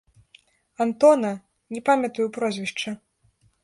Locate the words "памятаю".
1.91-2.27